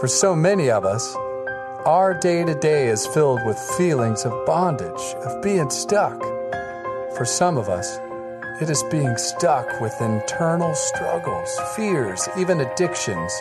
[0.00, 1.16] For so many of us,
[1.84, 6.16] our day to day is filled with feelings of bondage, of being stuck.
[7.16, 7.98] For some of us,
[8.62, 13.32] it is being stuck with internal struggles, fears, even addictions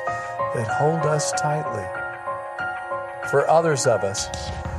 [0.55, 1.85] that hold us tightly.
[3.29, 4.27] For others of us,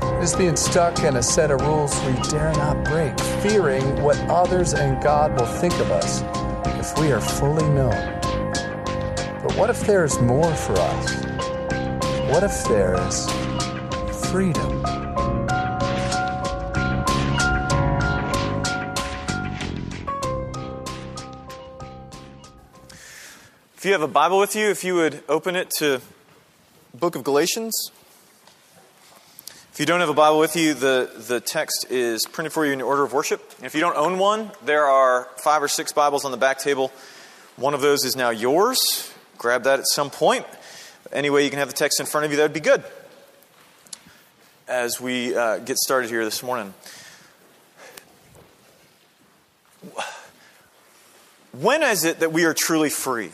[0.02, 4.18] it is being stuck in a set of rules we dare not break, fearing what
[4.29, 6.22] others and God will think of us
[6.80, 8.18] if we are fully known.
[9.45, 11.27] But what if there is more for us?
[12.28, 13.27] What if there is
[14.28, 14.84] freedom?
[23.74, 26.02] If you have a Bible with you, if you would open it to
[26.92, 27.91] book of Galatians.
[29.73, 32.74] If you don't have a Bible with you, the, the text is printed for you
[32.74, 33.54] in order of worship.
[33.56, 36.59] And if you don't own one, there are five or six Bibles on the back
[36.59, 36.92] table.
[37.56, 39.10] One of those is now yours.
[39.38, 40.45] Grab that at some point.
[41.12, 42.84] Any way you can have the text in front of you, that would be good.
[44.66, 46.74] As we uh, get started here this morning.
[51.52, 53.30] When is it that we are truly free?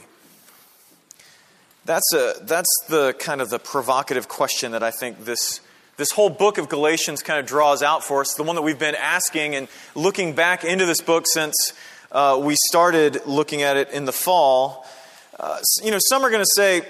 [1.84, 5.60] That's, a, that's the kind of the provocative question that I think this,
[5.96, 8.34] this whole book of Galatians kind of draws out for us.
[8.34, 11.74] The one that we've been asking and looking back into this book since
[12.12, 14.86] uh, we started looking at it in the fall.
[15.38, 16.82] Uh, you know, some are going to say,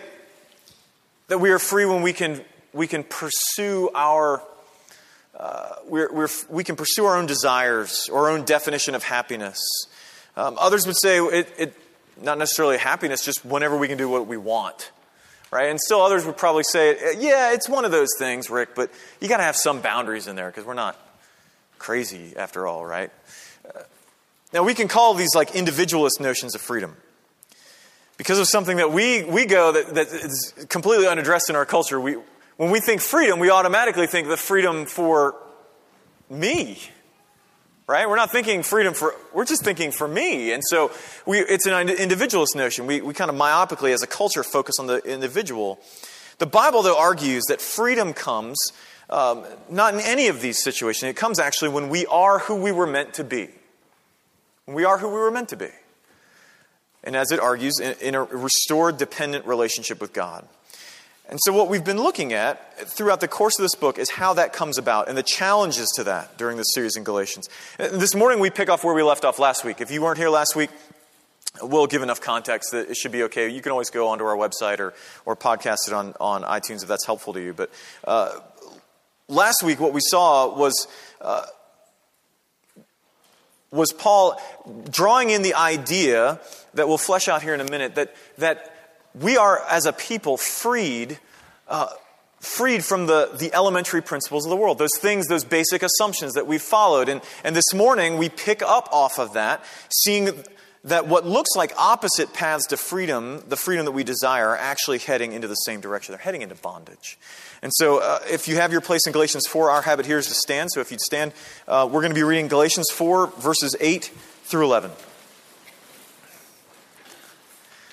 [1.28, 4.42] that we are free when we can, we can pursue our,
[5.39, 9.61] uh, we're, we're, we can pursue our own desires our own definition of happiness.
[10.36, 11.75] Um, others would say it, it,
[12.20, 14.91] not necessarily happiness, just whenever we can do what we want.
[15.50, 15.69] Right?
[15.70, 19.28] And still others would probably say, yeah, it's one of those things, Rick, but you
[19.28, 20.98] got to have some boundaries in there because we're not
[21.78, 23.11] crazy after all, right?
[23.64, 23.81] Uh,
[24.53, 26.97] now, we can call these like individualist notions of freedom
[28.16, 32.00] because of something that we, we go that, that is completely unaddressed in our culture.
[32.00, 32.16] We,
[32.56, 35.34] when we think freedom, we automatically think the freedom for
[36.30, 36.78] me.
[37.86, 38.08] Right?
[38.08, 40.53] We're not thinking freedom for, we're just thinking for me.
[40.53, 40.91] And so
[41.26, 42.86] we, it's an individualist notion.
[42.86, 45.80] We, we kind of myopically, as a culture, focus on the individual.
[46.38, 48.58] The Bible, though, argues that freedom comes
[49.10, 51.10] um, not in any of these situations.
[51.10, 53.50] It comes actually when we are who we were meant to be.
[54.64, 55.69] When we are who we were meant to be
[57.04, 60.47] and as it argues, in, a restored dependent relationship with God.
[61.28, 64.34] And so, what we've been looking at throughout the course of this book is how
[64.34, 67.48] that comes about and the challenges to that during this series in Galatians.
[67.78, 69.81] This morning, we pick off where we left off last week.
[69.81, 70.70] If you weren't here last week,
[71.62, 73.48] we'll give enough context that it should be okay.
[73.48, 74.92] You can always go onto our website or,
[75.25, 77.54] or podcast it on, on iTunes if that's helpful to you.
[77.54, 77.71] But
[78.06, 78.38] uh,
[79.28, 80.86] last week, what we saw was.
[81.21, 81.44] Uh,
[83.74, 84.40] was Paul
[84.88, 86.40] drawing in the idea
[86.74, 88.74] that we'll flesh out here in a minute that, that
[89.14, 91.18] we are, as a people, freed.
[91.68, 91.88] Uh,
[92.40, 96.46] freed from the, the elementary principles of the world, those things, those basic assumptions that
[96.46, 97.08] we've followed.
[97.08, 100.44] And, and this morning, we pick up off of that, seeing
[100.84, 104.99] that what looks like opposite paths to freedom, the freedom that we desire, are actually
[104.99, 106.12] heading into the same direction.
[106.12, 107.19] They're heading into bondage.
[107.62, 110.27] And so, uh, if you have your place in Galatians 4, our habit here is
[110.27, 110.71] to stand.
[110.71, 111.33] So, if you'd stand,
[111.67, 114.05] uh, we're going to be reading Galatians 4, verses 8
[114.45, 114.91] through 11.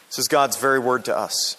[0.09, 1.56] This is God's very word to us.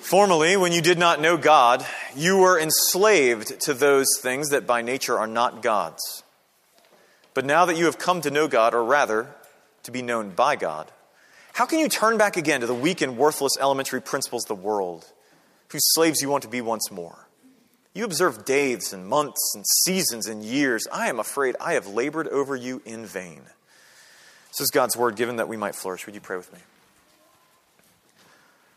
[0.00, 1.86] Formerly, when you did not know God,
[2.16, 6.24] you were enslaved to those things that by nature are not God's.
[7.34, 9.28] But now that you have come to know God, or rather,
[9.84, 10.90] to be known by God,
[11.52, 14.62] how can you turn back again to the weak and worthless elementary principles of the
[14.62, 15.04] world,
[15.70, 17.28] whose slaves you want to be once more?
[17.94, 20.86] You observe days and months and seasons and years.
[20.90, 23.42] I am afraid I have labored over you in vain.
[24.48, 26.06] This is God's word given that we might flourish.
[26.06, 26.58] Would you pray with me?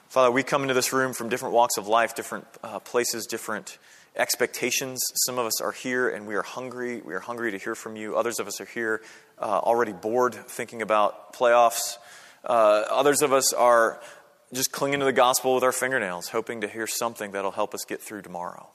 [0.09, 3.77] Father, we come into this room from different walks of life, different uh, places, different
[4.15, 5.01] expectations.
[5.25, 7.01] Some of us are here and we are hungry.
[7.01, 8.15] We are hungry to hear from you.
[8.15, 9.01] Others of us are here
[9.39, 11.97] uh, already bored thinking about playoffs.
[12.43, 13.99] Uh, others of us are
[14.53, 17.83] just clinging to the gospel with our fingernails, hoping to hear something that'll help us
[17.85, 18.67] get through tomorrow.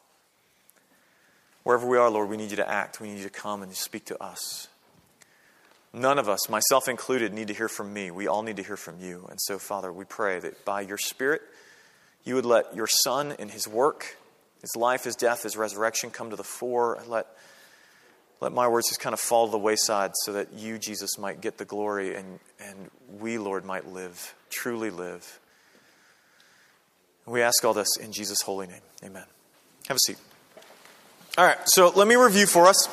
[1.63, 3.01] Wherever we are, Lord, we need you to act.
[3.01, 4.69] We need you to come and speak to us.
[5.93, 8.11] None of us, myself included, need to hear from me.
[8.11, 9.27] We all need to hear from you.
[9.29, 11.43] And so, Father, we pray that by your Spirit,
[12.25, 14.17] you would let your Son in his work,
[14.61, 17.03] his life, his death, his resurrection come to the fore.
[17.07, 17.27] Let,
[18.41, 21.41] let my words just kind of fall to the wayside so that you, Jesus, might
[21.41, 25.41] get the glory and, and we, Lord, might live, truly live.
[27.27, 28.81] We ask all this in Jesus' holy name.
[29.05, 29.25] Amen.
[29.89, 30.19] Have a seat.
[31.39, 32.89] All right, so let me review for us.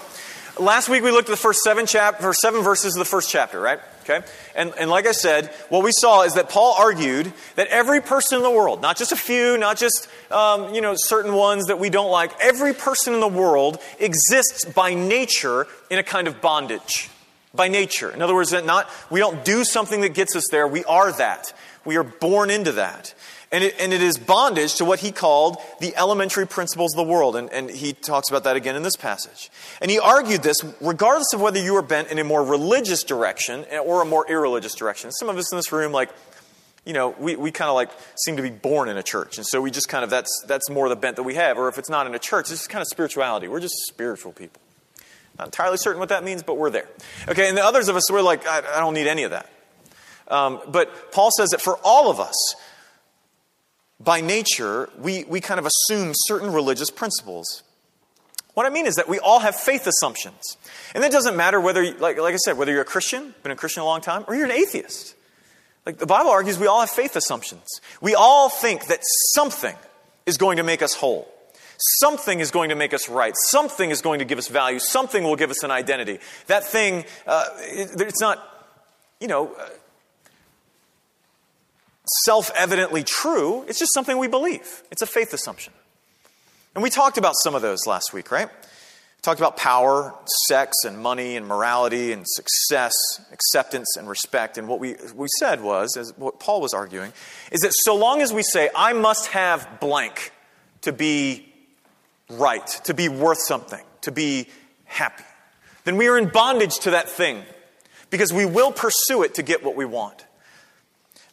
[0.60, 3.30] Last week we looked at the first seven chap, first seven verses of the first
[3.30, 3.80] chapter, right?
[4.09, 4.25] Okay?
[4.56, 8.38] And, and like I said, what we saw is that Paul argued that every person
[8.38, 11.80] in the world, not just a few, not just um, you know, certain ones that
[11.80, 16.42] we don't like, every person in the world exists by nature in a kind of
[16.42, 17.09] bondage.
[17.54, 18.12] By nature.
[18.12, 21.12] In other words, that not, we don't do something that gets us there, we are
[21.13, 21.53] that.
[21.83, 23.13] We are born into that.
[23.50, 27.10] And it, and it is bondage to what he called the elementary principles of the
[27.10, 27.38] world.
[27.38, 29.50] And, and he talks about that again in this passage.
[29.82, 33.66] And he argued this regardless of whether you are bent in a more religious direction
[33.72, 35.12] or a more irreligious direction.
[35.14, 36.10] Some of us in this room, like,
[36.86, 39.38] you know, we, we kind of like seem to be born in a church.
[39.38, 41.58] And so we just kind of, that's, that's more the bent that we have.
[41.58, 43.48] Or if it's not in a church, it's kind of spirituality.
[43.48, 44.62] We're just spiritual people.
[45.38, 46.88] Not entirely certain what that means, but we're there.
[47.28, 49.50] Okay, and the others of us, we're like, I, I don't need any of that.
[50.28, 52.56] Um, but Paul says that for all of us,
[54.00, 57.64] by nature, we, we kind of assume certain religious principles.
[58.54, 60.58] What I mean is that we all have faith assumptions.
[60.96, 63.56] And it doesn't matter whether, like, like I said, whether you're a Christian, been a
[63.56, 65.16] Christian a long time, or you're an atheist.
[65.86, 67.66] Like the Bible argues, we all have faith assumptions.
[68.02, 69.00] We all think that
[69.34, 69.76] something
[70.26, 71.32] is going to make us whole.
[72.00, 73.34] Something is going to make us right.
[73.36, 74.80] Something is going to give us value.
[74.80, 76.20] Something will give us an identity.
[76.48, 78.44] That thing, uh, it, it's not,
[79.22, 79.70] you know, uh,
[82.24, 83.63] self evidently true.
[83.68, 84.83] It's just something we believe.
[84.92, 85.74] It's a faith assumption.
[86.75, 88.48] And we talked about some of those last week, right?
[88.48, 90.13] We talked about power,
[90.48, 92.94] sex, and money, and morality, and success,
[93.31, 94.57] acceptance, and respect.
[94.57, 97.13] And what we, we said was, as what Paul was arguing,
[97.51, 100.31] is that so long as we say, I must have blank
[100.81, 101.51] to be
[102.30, 104.48] right, to be worth something, to be
[104.86, 105.24] happy,
[105.83, 107.44] then we are in bondage to that thing
[108.10, 110.26] because we will pursue it to get what we want.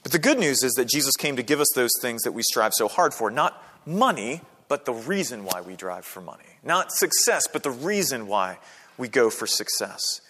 [0.04, 2.42] But the good news is that Jesus came to give us those things that we
[2.42, 3.30] strive so hard for.
[3.30, 6.44] Not money, but the reason why we drive for money.
[6.62, 8.58] Not success, but the reason why
[8.96, 10.20] we go for success.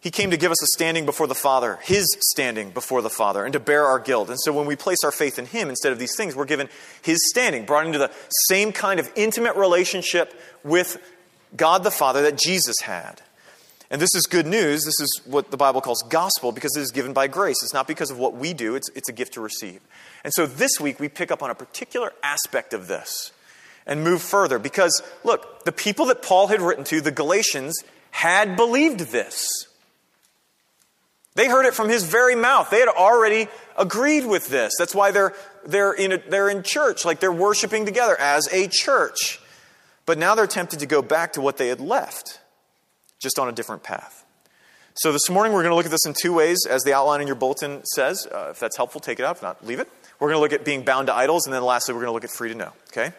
[0.00, 3.44] He came to give us a standing before the Father, His standing before the Father,
[3.44, 4.28] and to bear our guilt.
[4.28, 6.68] And so when we place our faith in Him instead of these things, we're given
[7.00, 8.10] His standing, brought into the
[8.48, 10.98] same kind of intimate relationship with
[11.56, 13.22] God the Father that Jesus had.
[13.90, 14.84] And this is good news.
[14.84, 17.62] This is what the Bible calls gospel because it is given by grace.
[17.62, 19.80] It's not because of what we do, it's, it's a gift to receive.
[20.24, 23.32] And so this week we pick up on a particular aspect of this
[23.86, 28.56] and move further because, look, the people that Paul had written to, the Galatians, had
[28.56, 29.68] believed this.
[31.34, 32.70] They heard it from his very mouth.
[32.70, 34.72] They had already agreed with this.
[34.78, 35.34] That's why they're,
[35.66, 39.40] they're, in a, they're in church, like they're worshiping together as a church.
[40.06, 42.40] But now they're tempted to go back to what they had left
[43.24, 44.24] just on a different path.
[44.96, 47.20] So this morning we're going to look at this in two ways, as the outline
[47.20, 48.28] in your bulletin says.
[48.30, 49.36] Uh, if that's helpful, take it out.
[49.36, 49.88] If not, leave it.
[50.20, 52.12] We're going to look at being bound to idols, and then lastly, we're going to
[52.12, 52.72] look at free to know.
[52.92, 53.12] Okay?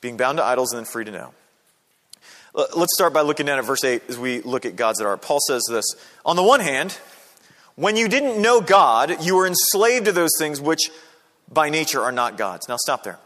[0.00, 1.34] Being bound to idols and then free to know.
[2.54, 5.16] Let's start by looking down at verse 8 as we look at gods that are.
[5.16, 5.84] Paul says this
[6.24, 6.96] On the one hand,
[7.76, 10.90] when you didn't know God, you were enslaved to those things which
[11.50, 12.68] by nature are not God's.
[12.68, 13.18] Now stop there.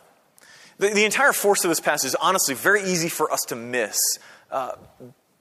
[0.78, 3.98] The, the entire force of this passage is honestly very easy for us to miss.
[4.50, 4.72] Uh,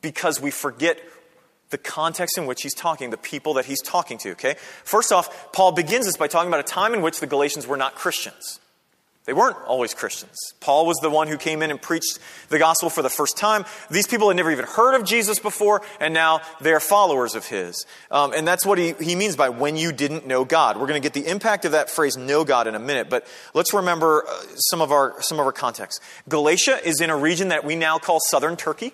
[0.04, 1.00] because we forget
[1.72, 4.56] the context in which he's talking, the people that he's talking to, okay?
[4.84, 7.78] First off, Paul begins this by talking about a time in which the Galatians were
[7.78, 8.60] not Christians.
[9.26, 10.36] They weren't always Christians.
[10.60, 12.20] Paul was the one who came in and preached
[12.50, 13.64] the gospel for the first time.
[13.90, 17.86] These people had never even heard of Jesus before, and now they're followers of his.
[18.12, 20.76] Um, and that's what he, he means by when you didn't know God.
[20.76, 23.26] We're going to get the impact of that phrase, know God, in a minute, but
[23.54, 26.02] let's remember uh, some, of our, some of our context.
[26.28, 28.92] Galatia is in a region that we now call southern Turkey.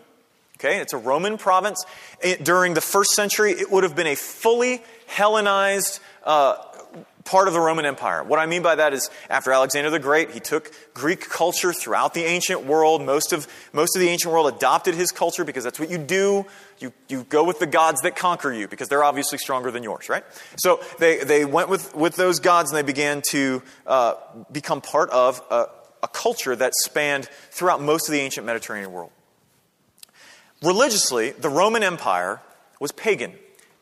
[0.59, 1.85] Okay, it's a Roman province.
[2.21, 6.55] It, during the first century, it would have been a fully Hellenized uh,
[7.23, 8.23] part of the Roman Empire.
[8.23, 12.13] What I mean by that is, after Alexander the Great, he took Greek culture throughout
[12.13, 13.01] the ancient world.
[13.01, 16.45] Most of, most of the ancient world adopted his culture because that's what you do.
[16.79, 20.09] You, you go with the gods that conquer you because they're obviously stronger than yours,
[20.09, 20.23] right?
[20.57, 24.15] So they, they went with, with those gods and they began to uh,
[24.51, 25.67] become part of a,
[26.03, 29.11] a culture that spanned throughout most of the ancient Mediterranean world.
[30.61, 32.41] Religiously, the Roman Empire
[32.79, 33.33] was pagan.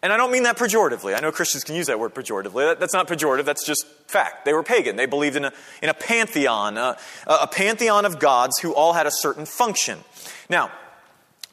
[0.04, 1.18] And I don't mean that pejoratively.
[1.18, 2.70] I know Christians can use that word pejoratively.
[2.70, 4.46] That, that's not pejorative, that's just fact.
[4.46, 4.96] They were pagan.
[4.96, 9.08] They believed in a, in a pantheon, a, a pantheon of gods who all had
[9.08, 10.00] a certain function.
[10.50, 10.72] Now,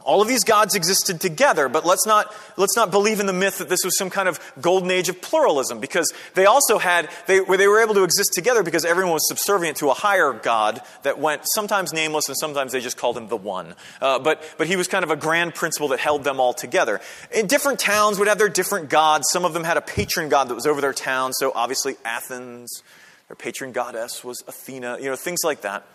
[0.05, 3.59] all of these gods existed together, but let's not, let's not believe in the myth
[3.59, 7.41] that this was some kind of golden age of pluralism, because they also had, they,
[7.41, 11.19] they were able to exist together because everyone was subservient to a higher god that
[11.19, 13.75] went sometimes nameless and sometimes they just called him the one.
[14.01, 17.01] Uh, but, but he was kind of a grand principle that held them all together.
[17.35, 19.25] In different towns would have their different gods.
[19.33, 22.83] Some of them had a patron god that was over their town, so obviously Athens,
[23.29, 25.87] their patron goddess was Athena, you know, things like that.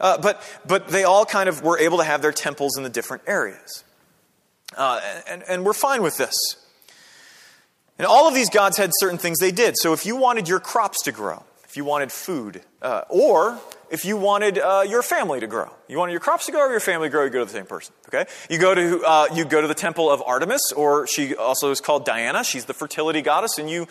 [0.00, 2.90] Uh, but, but they all kind of were able to have their temples in the
[2.90, 3.84] different areas.
[4.76, 6.34] Uh, and, and we're fine with this.
[7.98, 9.76] And all of these gods had certain things they did.
[9.78, 13.58] So if you wanted your crops to grow, if you wanted food, uh, or
[13.90, 16.70] if you wanted uh, your family to grow, you wanted your crops to grow or
[16.70, 17.94] your family to grow, you go to the same person.
[18.08, 21.70] Okay, you go to uh, you go to the temple of Artemis, or she also
[21.70, 22.42] is called Diana.
[22.42, 23.86] She's the fertility goddess, and you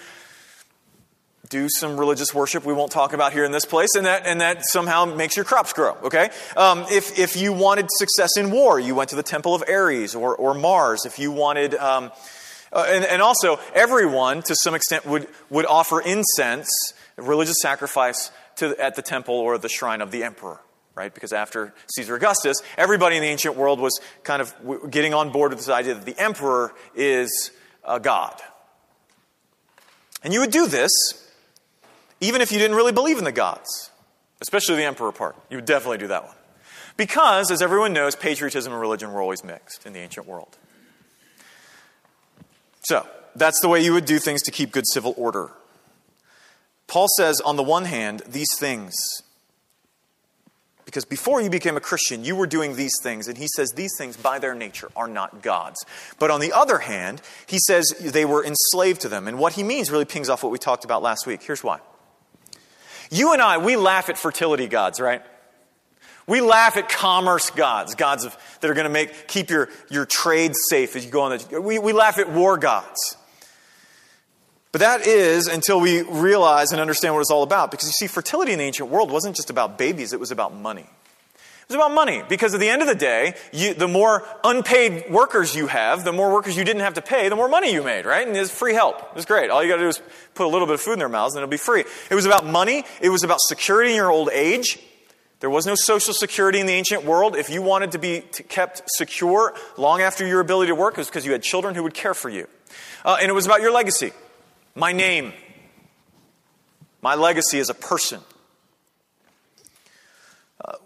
[1.53, 4.41] do some religious worship we won't talk about here in this place, and that, and
[4.41, 6.31] that somehow makes your crops grow, okay?
[6.57, 10.15] Um, if, if you wanted success in war, you went to the temple of Ares
[10.15, 11.05] or, or Mars.
[11.05, 12.11] If you wanted, um,
[12.71, 16.67] uh, and, and also, everyone, to some extent, would, would offer incense,
[17.17, 20.59] religious sacrifice, to, at the temple or the shrine of the emperor
[20.95, 21.11] right?
[21.11, 25.49] Because after Caesar Augustus, everybody in the ancient world was kind of getting on board
[25.49, 27.49] with this idea that the emperor is
[27.83, 28.39] a god.
[30.23, 30.91] And you would do this
[32.23, 33.91] even if you didn't really believe in the gods,
[34.41, 35.35] especially the emperor part.
[35.49, 36.35] You would definitely do that one.
[36.95, 40.57] Because, as everyone knows, patriotism and religion were always mixed in the ancient world.
[42.83, 45.51] So, that's the way you would do things to keep good civil order.
[46.87, 48.93] Paul says, on the one hand, these things,
[50.85, 53.93] because before you became a Christian, you were doing these things, and he says these
[53.97, 55.83] things by their nature are not God's.
[56.19, 59.27] But on the other hand, he says they were enslaved to them.
[59.27, 61.41] And what he means really pings off what we talked about last week.
[61.41, 61.79] Here's why.
[63.09, 65.21] You and I, we laugh at fertility gods, right?
[66.25, 70.05] We laugh at commerce gods, gods of, that are going to make keep your, your
[70.05, 71.37] trade safe as you go on.
[71.37, 73.17] The, we, we laugh at war gods.
[74.71, 77.71] But that is until we realize and understand what it's all about.
[77.71, 80.55] Because you see, fertility in the ancient world wasn't just about babies, it was about
[80.55, 80.87] money.
[81.63, 85.09] It was about money because at the end of the day, you, the more unpaid
[85.09, 87.81] workers you have, the more workers you didn't have to pay, the more money you
[87.81, 88.27] made, right?
[88.27, 89.01] And it's free help.
[89.01, 89.49] It was great.
[89.49, 90.01] All you got to do is
[90.35, 91.85] put a little bit of food in their mouths and it'll be free.
[92.09, 92.83] It was about money.
[93.01, 94.77] It was about security in your old age.
[95.39, 97.35] There was no social security in the ancient world.
[97.35, 101.07] If you wanted to be kept secure long after your ability to work, it was
[101.07, 102.47] because you had children who would care for you.
[103.05, 104.11] Uh, and it was about your legacy.
[104.75, 105.33] My name.
[107.01, 108.21] My legacy as a person.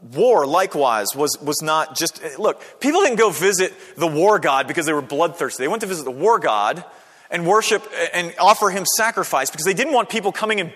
[0.01, 2.21] War, likewise, was, was not just.
[2.39, 5.63] Look, people didn't go visit the war god because they were bloodthirsty.
[5.63, 6.83] They went to visit the war god
[7.29, 10.73] and worship and offer him sacrifice because they didn't want people coming and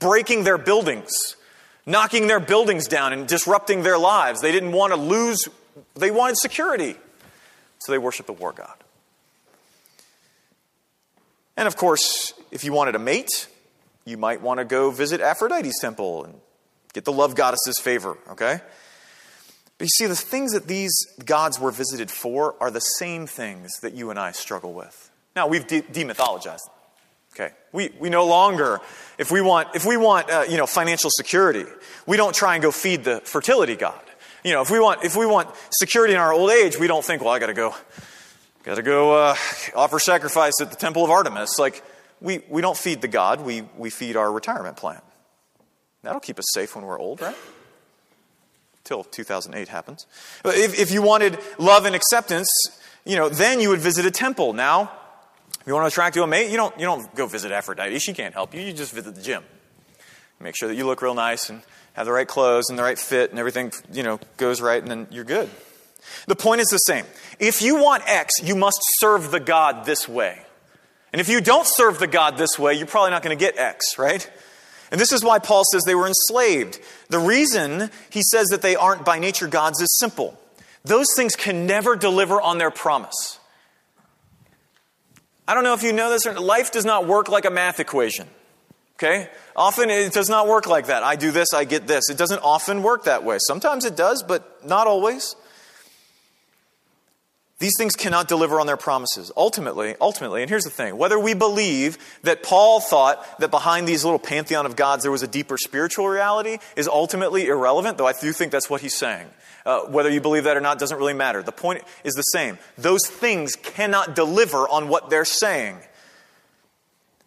[0.00, 1.36] breaking their buildings,
[1.86, 4.40] knocking their buildings down and disrupting their lives.
[4.40, 5.48] They didn't want to lose,
[5.94, 6.96] they wanted security.
[7.78, 8.74] So they worshiped the war god.
[11.56, 13.46] And of course, if you wanted a mate,
[14.04, 16.34] you might want to go visit Aphrodite's temple and
[16.92, 18.60] Get the love goddess's favor, okay?
[19.78, 20.92] But you see, the things that these
[21.24, 25.10] gods were visited for are the same things that you and I struggle with.
[25.34, 26.68] Now, we've de- demythologized.
[27.32, 28.80] Okay, we, we no longer,
[29.16, 31.64] if we want, if we want uh, you know, financial security,
[32.04, 34.00] we don't try and go feed the fertility god.
[34.44, 37.04] You know, if we want, if we want security in our old age, we don't
[37.04, 37.74] think, well, I got to go,
[38.64, 39.36] got to go uh,
[39.76, 41.58] offer sacrifice at the temple of Artemis.
[41.58, 41.84] Like,
[42.20, 45.00] we, we don't feed the god, we, we feed our retirement plan.
[46.02, 47.36] That'll keep us safe when we're old, right?
[48.84, 50.06] Till 2008 happens.
[50.44, 52.48] If, if you wanted love and acceptance,
[53.04, 54.52] you know, then you would visit a temple.
[54.52, 54.90] Now,
[55.60, 57.98] if you want to attract to a mate, you don't, you don't go visit Aphrodite.
[57.98, 58.62] She can't help you.
[58.62, 59.44] You just visit the gym.
[60.42, 61.60] Make sure that you look real nice and
[61.92, 64.90] have the right clothes and the right fit and everything, you know, goes right, and
[64.90, 65.50] then you're good.
[66.26, 67.04] The point is the same.
[67.38, 70.40] If you want X, you must serve the God this way.
[71.12, 73.58] And if you don't serve the God this way, you're probably not going to get
[73.58, 74.30] X, right?
[74.90, 76.80] And this is why Paul says they were enslaved.
[77.08, 80.36] The reason he says that they aren't by nature gods is simple
[80.84, 83.38] those things can never deliver on their promise.
[85.46, 87.80] I don't know if you know this, or life does not work like a math
[87.80, 88.28] equation.
[88.96, 89.28] Okay?
[89.56, 91.02] Often it does not work like that.
[91.02, 92.08] I do this, I get this.
[92.08, 93.38] It doesn't often work that way.
[93.40, 95.36] Sometimes it does, but not always.
[97.60, 99.30] These things cannot deliver on their promises.
[99.36, 104.02] Ultimately, ultimately, and here's the thing whether we believe that Paul thought that behind these
[104.02, 108.14] little pantheon of gods there was a deeper spiritual reality is ultimately irrelevant, though I
[108.14, 109.28] do think that's what he's saying.
[109.66, 111.42] Uh, whether you believe that or not doesn't really matter.
[111.42, 112.56] The point is the same.
[112.78, 115.76] Those things cannot deliver on what they're saying.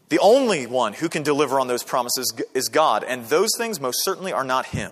[0.10, 4.04] The only one who can deliver on those promises is God, and those things most
[4.04, 4.92] certainly are not Him.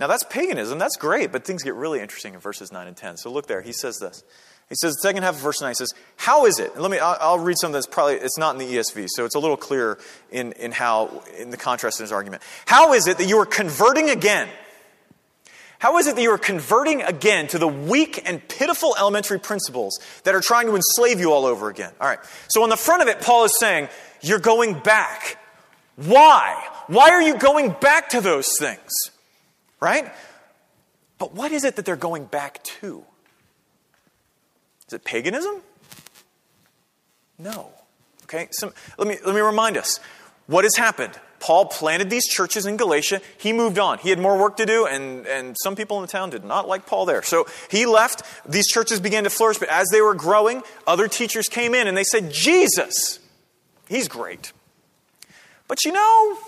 [0.00, 0.78] Now, that's paganism.
[0.78, 3.18] That's great, but things get really interesting in verses 9 and 10.
[3.18, 3.60] So look there.
[3.60, 4.24] He says this.
[4.70, 6.72] He says, the second half of verse 9 says, How is it?
[6.72, 9.34] And let me, I'll, I'll read that's probably, it's not in the ESV, so it's
[9.34, 9.98] a little clearer
[10.30, 12.42] in, in how, in the contrast in his argument.
[12.66, 14.48] How is it that you are converting again?
[15.80, 19.98] How is it that you are converting again to the weak and pitiful elementary principles
[20.24, 21.92] that are trying to enslave you all over again?
[22.00, 22.20] All right.
[22.48, 23.88] So on the front of it, Paul is saying,
[24.22, 25.36] You're going back.
[25.96, 26.64] Why?
[26.86, 28.92] Why are you going back to those things?
[29.80, 30.12] Right?
[31.18, 33.04] But what is it that they're going back to?
[34.88, 35.62] Is it paganism?
[37.38, 37.70] No.
[38.24, 38.48] Okay?
[38.52, 39.98] So let, me, let me remind us
[40.46, 41.18] what has happened.
[41.38, 43.22] Paul planted these churches in Galatia.
[43.38, 43.98] He moved on.
[43.98, 46.68] He had more work to do, and, and some people in the town did not
[46.68, 47.22] like Paul there.
[47.22, 48.22] So he left.
[48.46, 51.96] These churches began to flourish, but as they were growing, other teachers came in and
[51.96, 53.20] they said, Jesus,
[53.88, 54.52] he's great.
[55.66, 56.38] But you know,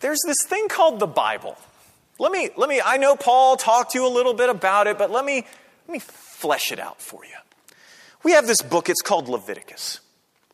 [0.00, 1.56] there's this thing called the Bible.
[2.18, 4.98] Let me, let me, I know Paul talked to you a little bit about it,
[4.98, 5.46] but let me,
[5.86, 7.30] let me flesh it out for you.
[8.24, 10.00] We have this book, it's called Leviticus.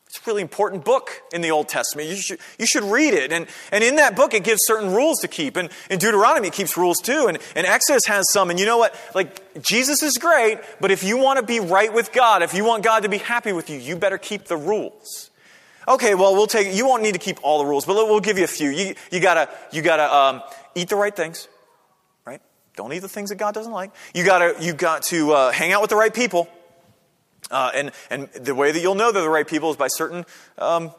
[0.07, 2.07] It's a really important book in the Old Testament.
[2.07, 3.33] You should, you should read it.
[3.33, 5.57] And, and in that book, it gives certain rules to keep.
[5.57, 7.25] And in Deuteronomy, it keeps rules too.
[7.27, 8.49] And, and Exodus has some.
[8.49, 8.95] And you know what?
[9.13, 12.63] Like, Jesus is great, but if you want to be right with God, if you
[12.63, 15.31] want God to be happy with you, you better keep the rules.
[15.87, 18.37] Okay, well, we'll take, you won't need to keep all the rules, but we'll give
[18.37, 18.69] you a few.
[18.69, 20.41] You, you gotta, you gotta um,
[20.75, 21.47] eat the right things?
[22.75, 23.91] Don't eat the things that God doesn't like.
[24.13, 26.49] You gotta, you got to uh, hang out with the right people.
[27.51, 30.25] Uh, and, and the way that you'll know they're the right people is by certain
[30.57, 30.91] um,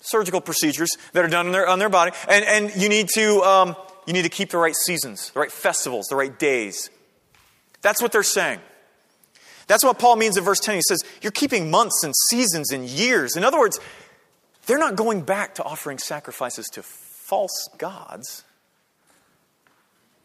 [0.00, 2.12] surgical procedures that are done on their, on their body.
[2.28, 3.76] And, and you, need to, um,
[4.06, 6.90] you need to keep the right seasons, the right festivals, the right days.
[7.80, 8.60] That's what they're saying.
[9.66, 10.76] That's what Paul means in verse 10.
[10.76, 13.36] He says, You're keeping months and seasons and years.
[13.36, 13.80] In other words,
[14.66, 18.44] they're not going back to offering sacrifices to false gods.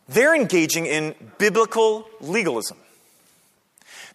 [0.09, 2.77] They're engaging in biblical legalism.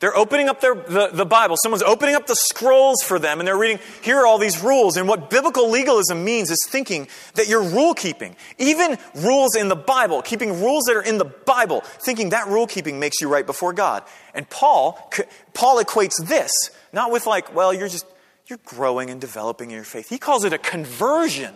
[0.03, 1.55] They're opening up their, the, the Bible.
[1.63, 4.97] Someone's opening up the scrolls for them and they're reading, here are all these rules.
[4.97, 9.77] And what biblical legalism means is thinking that you're rule keeping, even rules in the
[9.77, 13.47] Bible, keeping rules that are in the Bible, thinking that rule keeping makes you right
[13.47, 14.03] before God.
[14.35, 15.09] And Paul,
[15.55, 16.51] Paul equates this,
[16.93, 18.07] not with like, well, you're just,
[18.49, 20.09] you're growing and developing in your faith.
[20.09, 21.55] He calls it a conversion.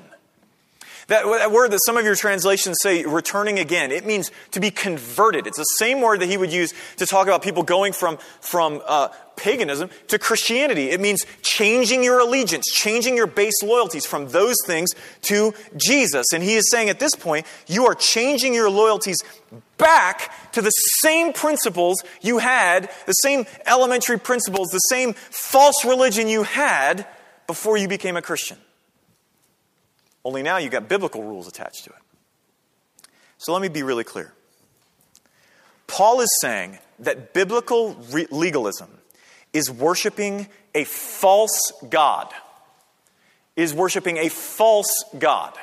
[1.09, 4.73] That, that, word that some of your translations say returning again, it means to be
[4.73, 5.47] converted.
[5.47, 8.83] It's the same word that he would use to talk about people going from, from
[8.85, 10.91] uh, paganism to Christianity.
[10.91, 14.91] It means changing your allegiance, changing your base loyalties from those things
[15.23, 16.33] to Jesus.
[16.33, 19.19] And he is saying at this point, you are changing your loyalties
[19.79, 26.27] back to the same principles you had, the same elementary principles, the same false religion
[26.27, 27.07] you had
[27.47, 28.57] before you became a Christian.
[30.27, 33.09] Only now you've got biblical rules attached to it.
[33.39, 34.33] So let me be really clear.
[35.87, 38.91] Paul is saying that biblical re- legalism
[39.53, 42.27] is worshiping a false God,
[43.55, 45.55] is worshiping a false God.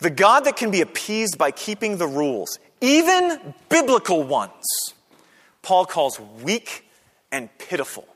[0.00, 4.66] The God that can be appeased by keeping the rules, even biblical ones,
[5.62, 6.86] Paul calls weak
[7.30, 8.06] and pitiful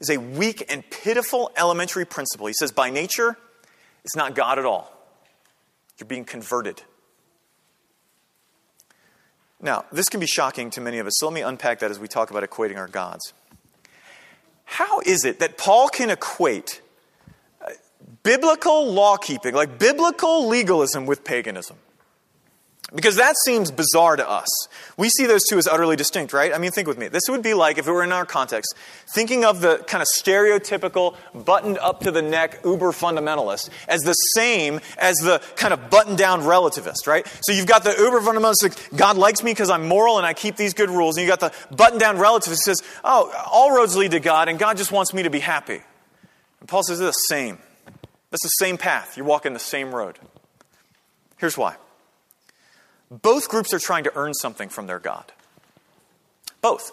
[0.00, 2.46] is a weak and pitiful elementary principle.
[2.46, 3.36] He says, by nature,
[4.04, 4.92] it's not God at all.
[5.98, 6.82] You're being converted.
[9.60, 11.98] Now, this can be shocking to many of us, so let me unpack that as
[11.98, 13.32] we talk about equating our gods.
[14.64, 16.82] How is it that Paul can equate
[17.62, 17.70] uh,
[18.22, 21.78] biblical law keeping, like biblical legalism, with paganism?
[22.94, 24.46] Because that seems bizarre to us.
[24.96, 26.54] We see those two as utterly distinct, right?
[26.54, 27.08] I mean, think with me.
[27.08, 28.76] This would be like, if it were in our context,
[29.12, 34.12] thinking of the kind of stereotypical, buttoned up to the neck uber fundamentalist as the
[34.12, 37.26] same as the kind of buttoned down relativist, right?
[37.42, 40.32] So you've got the uber fundamentalist, like, God likes me because I'm moral and I
[40.32, 41.16] keep these good rules.
[41.16, 44.48] And you've got the buttoned down relativist who says, oh, all roads lead to God
[44.48, 45.80] and God just wants me to be happy.
[46.60, 47.58] And Paul says, the same.
[48.30, 49.16] That's the same path.
[49.16, 50.20] You're walking the same road.
[51.38, 51.74] Here's why.
[53.10, 55.32] Both groups are trying to earn something from their God.
[56.60, 56.92] Both.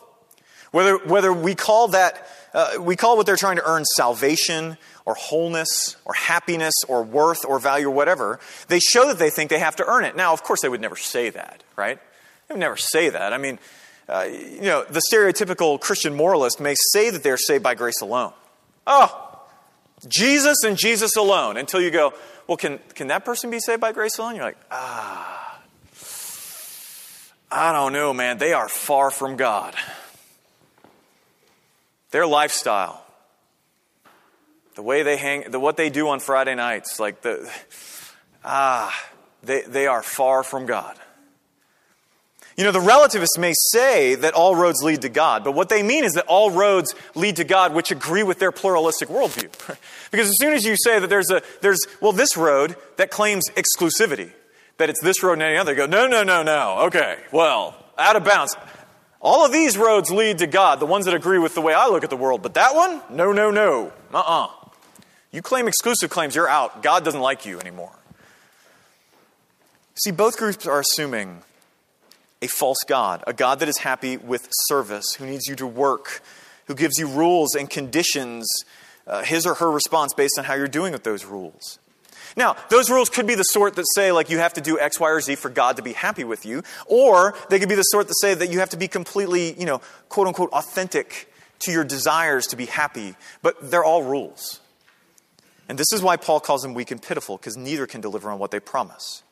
[0.72, 5.16] Whether, whether we call that, uh, we call what they're trying to earn salvation or
[5.16, 9.60] wholeness or happiness or worth or value or whatever, they show that they think they
[9.60, 10.16] have to earn it.
[10.16, 12.00] Now, of course, they would never say that, right?
[12.48, 13.34] They would never say that.
[13.34, 13.60] I mean,
[14.10, 18.34] uh, you know, the stereotypical Christian moralist may say that they're saved by grace alone.
[18.86, 19.40] Oh,
[20.08, 21.58] Jesus and Jesus alone.
[21.58, 22.14] Until you go,
[22.48, 24.36] well, can, can that person be saved by grace alone?
[24.36, 25.43] You're like, ah.
[27.56, 28.40] I don't know, man.
[28.40, 29.76] They are far from God.
[32.10, 33.06] Their lifestyle,
[34.74, 37.48] the way they hang, the, what they do on Friday nights, like the,
[38.44, 38.92] ah,
[39.44, 40.98] they, they are far from God.
[42.58, 45.84] You know, the relativists may say that all roads lead to God, but what they
[45.84, 49.52] mean is that all roads lead to God which agree with their pluralistic worldview.
[50.12, 53.46] because as soon as you say that there's a, there's, well, this road that claims
[53.52, 54.32] exclusivity,
[54.78, 55.74] that it's this road and any other.
[55.74, 56.80] They go, no, no, no, no.
[56.88, 58.56] Okay, well, out of bounds.
[59.22, 61.88] All of these roads lead to God, the ones that agree with the way I
[61.88, 62.42] look at the world.
[62.42, 63.02] But that one?
[63.10, 63.94] No, no, no.
[64.14, 64.46] Uh uh-uh.
[64.46, 64.50] uh
[65.32, 66.84] You claim exclusive claims, you're out.
[66.84, 67.94] God doesn't like you anymore.
[69.96, 71.44] See, both groups are assuming
[72.42, 76.22] a false God, a God that is happy with service, who needs you to work
[76.68, 78.48] who gives you rules and conditions
[79.06, 81.80] uh, his or her response based on how you're doing with those rules.
[82.36, 85.00] Now, those rules could be the sort that say, like, you have to do X,
[85.00, 87.84] Y, or Z for God to be happy with you, or they could be the
[87.84, 91.72] sort that say that you have to be completely, you know, quote unquote, authentic to
[91.72, 94.60] your desires to be happy, but they're all rules.
[95.70, 98.40] And this is why Paul calls them weak and pitiful, because neither can deliver on
[98.40, 99.24] what they promise.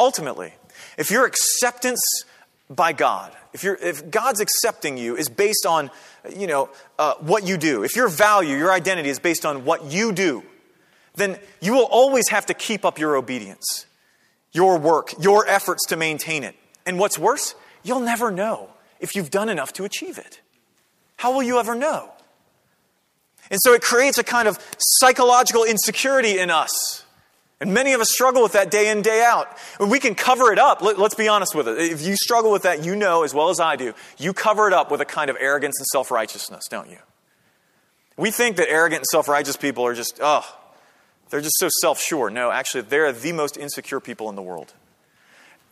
[0.00, 0.52] Ultimately,
[0.98, 2.00] if your acceptance
[2.68, 5.90] by God, if, you're, if God's accepting you is based on,
[6.34, 9.84] you know, uh, what you do, if your value, your identity is based on what
[9.84, 10.42] you do,
[11.14, 13.86] then you will always have to keep up your obedience,
[14.52, 16.54] your work, your efforts to maintain it.
[16.86, 20.40] And what's worse, you'll never know if you've done enough to achieve it.
[21.16, 22.10] How will you ever know?
[23.50, 27.04] And so it creates a kind of psychological insecurity in us.
[27.60, 29.48] And many of us struggle with that day in, day out.
[29.78, 30.82] We can cover it up.
[30.82, 31.78] Let, us be honest with it.
[31.78, 34.72] If you struggle with that, you know as well as I do, you cover it
[34.72, 36.98] up with a kind of arrogance and self righteousness, don't you?
[38.16, 40.44] We think that arrogant and self righteous people are just, oh,
[41.34, 42.30] they're just so self sure.
[42.30, 44.72] No, actually, they're the most insecure people in the world.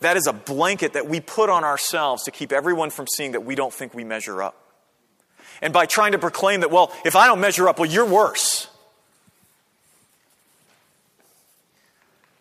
[0.01, 3.45] That is a blanket that we put on ourselves to keep everyone from seeing that
[3.45, 4.57] we don't think we measure up
[5.61, 8.67] and by trying to proclaim that, well, if I don't measure up, well, you're worse.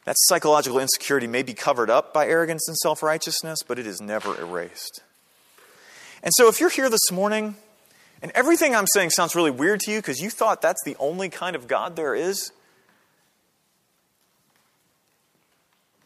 [0.07, 4.01] That psychological insecurity may be covered up by arrogance and self righteousness, but it is
[4.01, 5.05] never erased.
[6.25, 7.55] And so, if you're here this morning
[8.21, 11.29] and everything I'm saying sounds really weird to you because you thought that's the only
[11.29, 12.51] kind of God there is,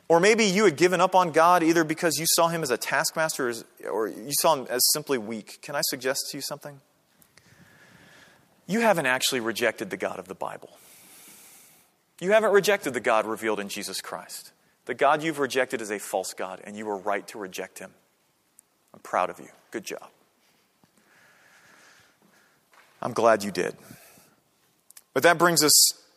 [0.09, 2.77] or maybe you had given up on God either because you saw him as a
[2.77, 3.53] taskmaster
[3.90, 6.81] or you saw him as simply weak, can I suggest to you something?
[8.66, 10.71] you haven't actually rejected the God of the Bible.
[12.21, 14.53] You haven't rejected the God revealed in Jesus Christ.
[14.87, 17.92] The God you've rejected is a false God, and you were right to reject him.
[18.95, 19.49] I'm proud of you.
[19.71, 20.09] Good job.
[23.03, 23.77] I'm glad you did.
[25.12, 25.73] But that brings us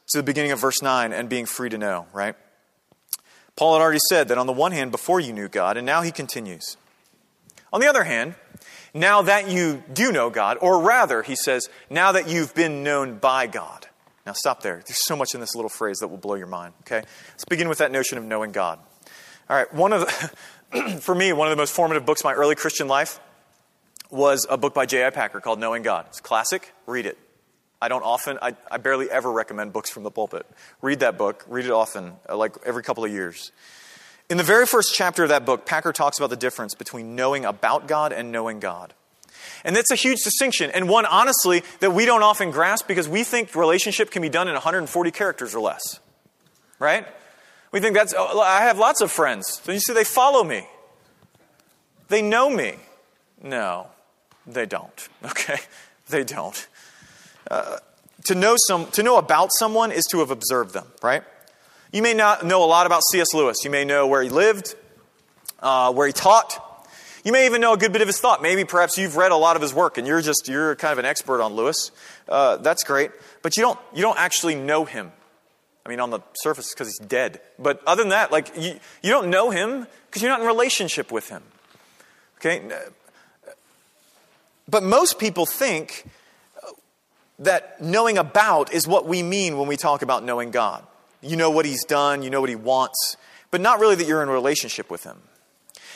[0.09, 2.35] to the beginning of verse 9 and being free to know, right?
[3.59, 6.01] Paul had already said that on the one hand, before you knew God, and now
[6.01, 6.77] he continues.
[7.73, 8.35] On the other hand,
[8.93, 13.17] now that you do know God, or rather, he says, now that you've been known
[13.17, 13.87] by God.
[14.25, 14.75] Now, stop there.
[14.87, 17.03] There's so much in this little phrase that will blow your mind, okay?
[17.31, 18.79] Let's begin with that notion of knowing God.
[19.49, 20.05] All right, one of
[20.71, 23.19] the, for me, one of the most formative books my early Christian life
[24.09, 25.09] was a book by J.I.
[25.09, 26.05] Packer called Knowing God.
[26.07, 27.17] It's classic, read it.
[27.81, 30.45] I don't often, I, I barely ever recommend books from the pulpit.
[30.81, 33.51] Read that book, read it often, uh, like every couple of years.
[34.29, 37.45] In the very first chapter of that book, Packer talks about the difference between knowing
[37.45, 38.93] about God and knowing God.
[39.63, 43.23] And that's a huge distinction, and one, honestly, that we don't often grasp because we
[43.23, 45.99] think relationship can be done in 140 characters or less.
[46.79, 47.07] Right?
[47.71, 49.61] We think that's, oh, I have lots of friends.
[49.63, 50.67] So you see, they follow me,
[52.09, 52.75] they know me.
[53.41, 53.87] No,
[54.45, 55.09] they don't.
[55.25, 55.57] Okay?
[56.09, 56.67] They don't.
[57.49, 57.77] Uh,
[58.25, 61.23] to, know some, to know about someone is to have observed them, right?
[61.91, 63.33] You may not know a lot about C.S.
[63.33, 63.63] Lewis.
[63.63, 64.75] You may know where he lived,
[65.59, 66.65] uh, where he taught.
[67.23, 68.41] You may even know a good bit of his thought.
[68.41, 70.99] Maybe perhaps you've read a lot of his work and you're just you're kind of
[70.99, 71.91] an expert on Lewis.
[72.27, 75.11] Uh, that's great, but you don't you don't actually know him.
[75.85, 77.41] I mean, on the surface, because he's dead.
[77.57, 81.11] But other than that, like you, you don't know him because you're not in relationship
[81.11, 81.41] with him.
[82.37, 82.61] Okay.
[84.67, 86.05] But most people think
[87.39, 90.85] that knowing about is what we mean when we talk about knowing God.
[91.21, 93.17] You know what he's done, you know what he wants,
[93.51, 95.17] but not really that you're in a relationship with him.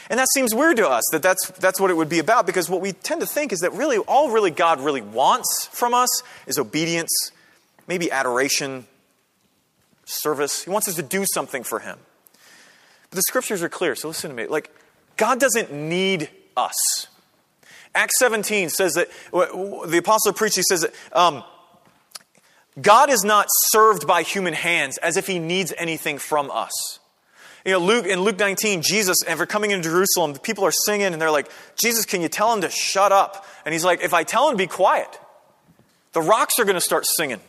[0.10, 2.69] And that seems weird to us that that's, that's what it would be about because
[2.69, 6.10] what we tend to think is that really all really God really wants from us
[6.45, 7.32] is obedience,
[7.88, 8.86] maybe adoration,
[10.06, 10.63] service.
[10.63, 11.97] He wants us to do something for him.
[13.10, 14.47] But the scriptures are clear, so listen to me.
[14.47, 14.71] Like,
[15.15, 17.08] God doesn't need us.
[17.95, 21.43] Acts 17 says that, the apostle preached, he says that um,
[22.82, 26.71] God is not served by human hands as if he needs anything from us.
[27.65, 30.71] You know, Luke in Luke 19, Jesus, and for coming into Jerusalem, the people are
[30.71, 33.45] singing and they're like, Jesus, can you tell him to shut up?
[33.63, 35.08] And he's like, if I tell him to be quiet,
[36.12, 37.39] the rocks are going to start singing.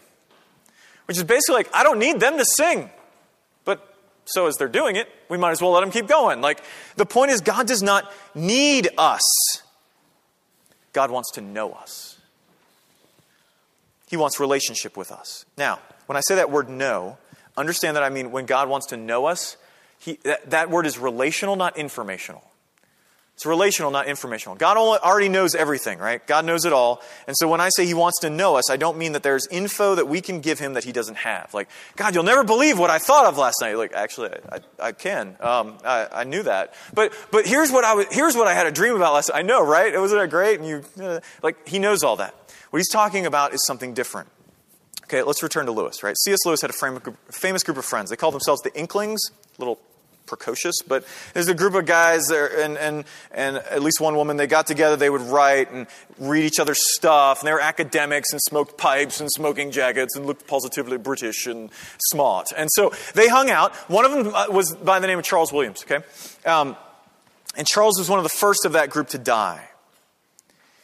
[1.06, 2.90] Which is basically like, I don't need them to sing.
[3.64, 6.40] But so as they're doing it, we might as well let them keep going.
[6.40, 6.62] Like,
[6.96, 9.24] the point is, God does not need us,
[10.94, 12.16] God wants to know us.
[14.08, 15.44] He wants relationship with us.
[15.58, 17.18] Now, when I say that word know,
[17.56, 19.56] understand that I mean when God wants to know us,
[19.98, 22.42] he, that, that word is relational, not informational.
[23.34, 24.54] It's relational, not informational.
[24.54, 26.24] God already knows everything, right?
[26.24, 27.02] God knows it all.
[27.26, 29.48] And so when I say He wants to know us, I don't mean that there's
[29.48, 31.52] info that we can give Him that He doesn't have.
[31.52, 33.76] Like, God, you'll never believe what I thought of last night.
[33.76, 35.36] Like, actually, I, I, I can.
[35.40, 36.74] Um, I, I, knew that.
[36.94, 39.38] But but here's what I was, here's what I had a dream about last night.
[39.38, 39.98] I know, right?
[39.98, 40.60] Wasn't that great?
[40.60, 42.34] And you uh, like He knows all that.
[42.70, 44.28] What he's talking about is something different.
[45.04, 46.16] Okay, let's return to Lewis, right?
[46.16, 46.38] C.S.
[46.46, 48.10] Lewis had a famous group of friends.
[48.10, 49.20] They called themselves the Inklings,
[49.58, 49.78] little
[50.26, 54.36] precocious, but there's a group of guys there, and, and, and at least one woman,
[54.36, 55.86] they got together, they would write and
[56.18, 60.26] read each other's stuff, and they were academics and smoked pipes and smoking jackets and
[60.26, 61.70] looked positively British and
[62.10, 62.48] smart.
[62.56, 63.74] And so they hung out.
[63.90, 66.04] One of them uh, was by the name of Charles Williams, okay?
[66.46, 66.76] Um,
[67.56, 69.68] and Charles was one of the first of that group to die.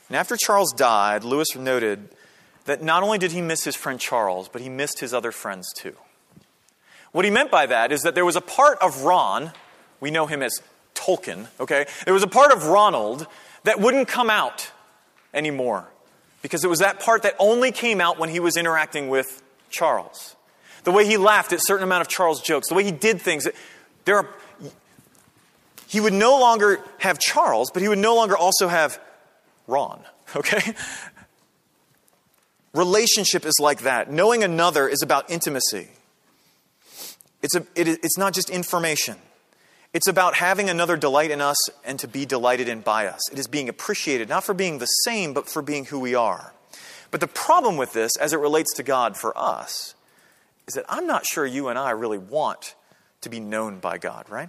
[0.08, 2.08] And after Charles died, Lewis noted
[2.64, 5.72] that not only did he miss his friend Charles, but he missed his other friends
[5.72, 5.96] too.
[7.12, 9.52] What he meant by that is that there was a part of Ron,
[10.00, 10.60] we know him as
[10.94, 11.86] Tolkien, okay?
[12.04, 13.26] There was a part of Ronald
[13.64, 14.70] that wouldn't come out
[15.34, 15.88] anymore
[16.42, 20.36] because it was that part that only came out when he was interacting with Charles.
[20.84, 23.46] The way he laughed at certain amount of Charles' jokes, the way he did things.
[24.04, 24.28] There are,
[25.86, 29.00] he would no longer have Charles, but he would no longer also have
[29.66, 30.00] Ron,
[30.36, 30.74] okay?
[32.72, 34.10] Relationship is like that.
[34.10, 35.88] Knowing another is about intimacy.
[37.42, 39.16] It's, a, it, it's not just information.
[39.92, 43.20] It's about having another delight in us and to be delighted in by us.
[43.32, 46.52] It is being appreciated, not for being the same, but for being who we are.
[47.10, 49.94] But the problem with this, as it relates to God for us,
[50.68, 52.76] is that I'm not sure you and I really want
[53.22, 54.48] to be known by God, right?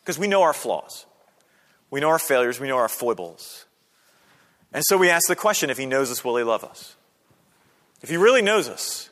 [0.00, 1.04] Because we know our flaws,
[1.90, 3.66] we know our failures, we know our foibles.
[4.72, 6.96] And so we ask the question if He knows us, will He love us?
[8.00, 9.09] If He really knows us,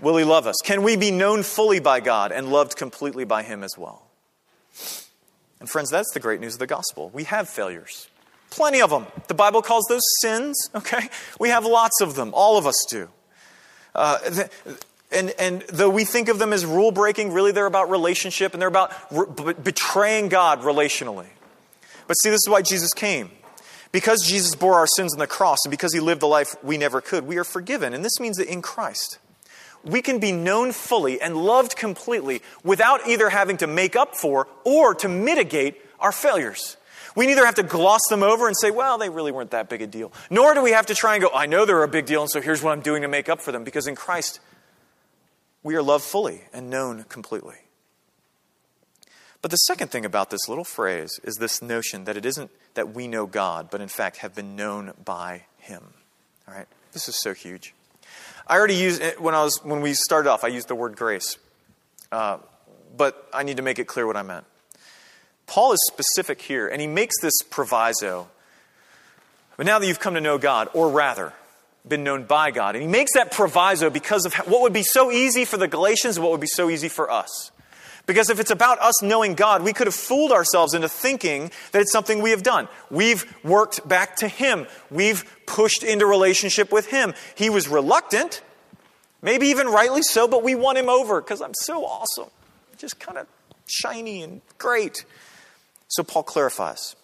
[0.00, 0.56] Will He love us?
[0.64, 4.06] Can we be known fully by God and loved completely by Him as well?
[5.60, 7.10] And, friends, that's the great news of the gospel.
[7.14, 8.08] We have failures,
[8.50, 9.06] plenty of them.
[9.28, 11.08] The Bible calls those sins, okay?
[11.38, 12.32] We have lots of them.
[12.34, 13.08] All of us do.
[13.94, 14.18] Uh,
[15.12, 18.60] and, and though we think of them as rule breaking, really they're about relationship and
[18.60, 21.28] they're about re- betraying God relationally.
[22.06, 23.30] But see, this is why Jesus came.
[23.92, 26.76] Because Jesus bore our sins on the cross and because he lived the life we
[26.76, 27.94] never could, we are forgiven.
[27.94, 29.18] And this means that in Christ,
[29.84, 34.48] we can be known fully and loved completely without either having to make up for
[34.64, 36.76] or to mitigate our failures.
[37.16, 39.82] We neither have to gloss them over and say, well, they really weren't that big
[39.82, 42.06] a deal, nor do we have to try and go, I know they're a big
[42.06, 43.62] deal, and so here's what I'm doing to make up for them.
[43.62, 44.40] Because in Christ,
[45.62, 47.56] we are loved fully and known completely.
[49.42, 52.94] But the second thing about this little phrase is this notion that it isn't that
[52.94, 55.82] we know God, but in fact have been known by Him.
[56.48, 56.66] All right?
[56.92, 57.74] This is so huge.
[58.46, 60.44] I already used when I was when we started off.
[60.44, 61.38] I used the word grace,
[62.12, 62.38] uh,
[62.96, 64.44] but I need to make it clear what I meant.
[65.46, 68.28] Paul is specific here, and he makes this proviso.
[69.56, 71.32] But now that you've come to know God, or rather,
[71.86, 75.10] been known by God, and he makes that proviso because of what would be so
[75.10, 77.50] easy for the Galatians what would be so easy for us.
[78.06, 81.80] Because if it's about us knowing God, we could have fooled ourselves into thinking that
[81.80, 82.68] it's something we have done.
[82.90, 84.66] We've worked back to Him.
[84.90, 87.14] We've pushed into relationship with Him.
[87.34, 88.42] He was reluctant,
[89.22, 92.28] maybe even rightly so, but we won Him over because I'm so awesome.
[92.76, 93.26] Just kind of
[93.66, 95.04] shiny and great.
[95.88, 96.96] So Paul clarifies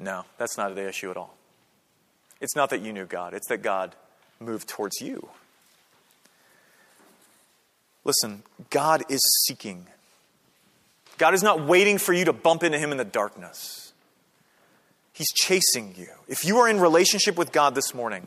[0.00, 1.34] no, that's not the issue at all.
[2.40, 3.96] It's not that you knew God, it's that God
[4.38, 5.28] moved towards you.
[8.08, 9.86] Listen, God is seeking.
[11.18, 13.92] God is not waiting for you to bump into Him in the darkness.
[15.12, 16.06] He's chasing you.
[16.26, 18.26] If you are in relationship with God this morning,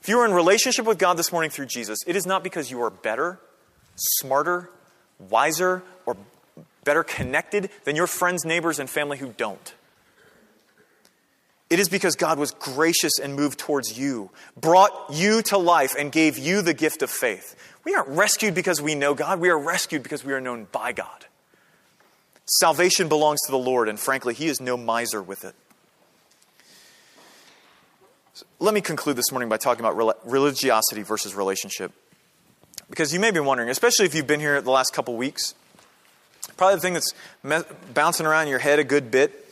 [0.00, 2.70] if you are in relationship with God this morning through Jesus, it is not because
[2.70, 3.38] you are better,
[3.94, 4.70] smarter,
[5.28, 6.16] wiser, or
[6.84, 9.74] better connected than your friends, neighbors, and family who don't.
[11.70, 16.10] It is because God was gracious and moved towards you, brought you to life, and
[16.10, 17.54] gave you the gift of faith.
[17.84, 20.90] We aren't rescued because we know God, we are rescued because we are known by
[20.92, 21.26] God.
[22.44, 25.54] Salvation belongs to the Lord, and frankly, He is no miser with it.
[28.58, 31.92] Let me conclude this morning by talking about religiosity versus relationship.
[32.90, 35.54] Because you may be wondering, especially if you've been here the last couple weeks,
[36.56, 37.14] probably the thing that's
[37.94, 39.46] bouncing around your head a good bit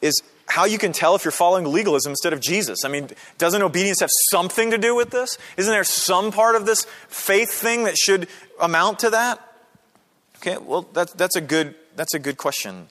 [0.00, 2.84] is how you can tell if you're following legalism instead of Jesus.
[2.84, 5.38] I mean, doesn't obedience have something to do with this?
[5.56, 8.28] Isn't there some part of this faith thing that should
[8.60, 9.40] amount to that?
[10.36, 12.88] Okay, well, that, that's, a good, that's a good question.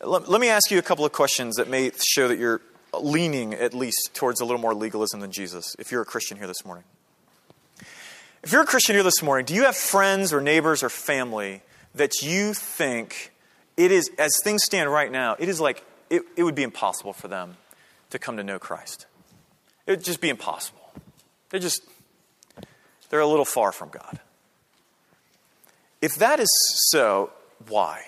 [0.00, 2.60] Let, let me ask you a couple of questions that may show that you're
[2.98, 6.46] leaning at least towards a little more legalism than Jesus, if you're a Christian here
[6.46, 6.84] this morning.
[8.42, 11.62] If you're a Christian here this morning, do you have friends or neighbors or family
[11.94, 13.32] that you think
[13.76, 17.12] it is, as things stand right now, it is like it, it would be impossible
[17.12, 17.56] for them
[18.10, 19.06] to come to know Christ.
[19.86, 20.80] It would just be impossible.
[21.50, 21.82] They're just,
[23.10, 24.20] they're a little far from God.
[26.00, 26.48] If that is
[26.90, 27.30] so,
[27.68, 28.02] why?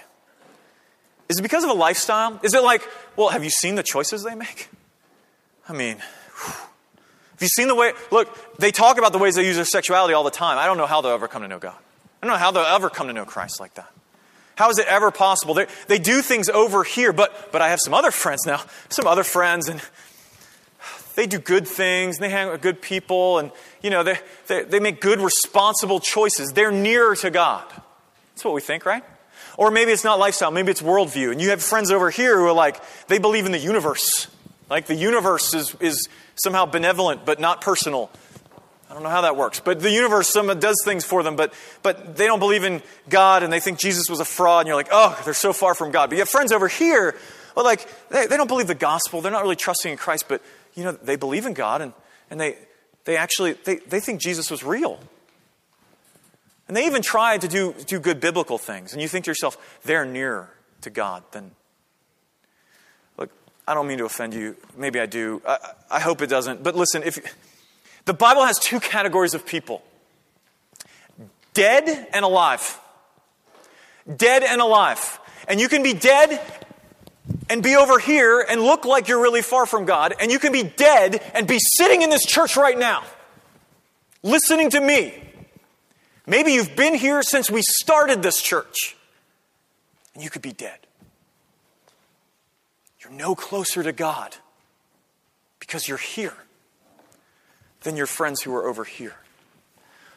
[1.28, 2.38] Is it because of a lifestyle?
[2.42, 2.82] Is it like,
[3.16, 4.68] well, have you seen the choices they make?
[5.68, 6.54] I mean, whew,
[7.40, 7.92] Have you seen the way?
[8.10, 10.58] Look, they talk about the ways they use their sexuality all the time.
[10.58, 11.76] I don't know how they'll ever come to know God.
[12.22, 13.90] I don't know how they'll ever come to know Christ like that.
[14.60, 15.54] How is it ever possible?
[15.54, 19.06] They, they do things over here, but, but I have some other friends now, some
[19.06, 19.80] other friends, and
[21.14, 24.18] they do good things, and they hang with good people, and, you know, they,
[24.48, 26.52] they, they make good, responsible choices.
[26.52, 27.64] They're nearer to God.
[28.34, 29.02] That's what we think, right?
[29.56, 31.32] Or maybe it's not lifestyle, maybe it's worldview.
[31.32, 34.26] And you have friends over here who are like, they believe in the universe.
[34.68, 38.10] Like the universe is, is somehow benevolent but not personal.
[38.90, 41.54] I don't know how that works, but the universe some does things for them, but,
[41.84, 44.76] but they don't believe in God and they think Jesus was a fraud, and you're
[44.76, 46.10] like, oh, they're so far from God.
[46.10, 47.16] But you have friends over here,
[47.54, 50.42] well, like, they, they don't believe the gospel, they're not really trusting in Christ, but,
[50.74, 51.92] you know, they believe in God and,
[52.30, 52.58] and they,
[53.04, 54.98] they actually, they, they think Jesus was real.
[56.66, 59.56] And they even try to do, do good biblical things, and you think to yourself,
[59.84, 60.50] they're nearer
[60.80, 61.52] to God than,
[63.16, 63.30] look,
[63.68, 64.56] I don't mean to offend you.
[64.76, 65.42] Maybe I do.
[65.46, 65.58] I,
[65.92, 66.64] I hope it doesn't.
[66.64, 67.18] But listen, if
[68.04, 69.82] the Bible has two categories of people
[71.54, 72.78] dead and alive.
[74.16, 75.18] Dead and alive.
[75.48, 76.40] And you can be dead
[77.48, 80.52] and be over here and look like you're really far from God, and you can
[80.52, 83.02] be dead and be sitting in this church right now,
[84.22, 85.20] listening to me.
[86.26, 88.96] Maybe you've been here since we started this church,
[90.14, 90.78] and you could be dead.
[93.00, 94.36] You're no closer to God
[95.58, 96.34] because you're here
[97.82, 99.14] than your friends who are over here.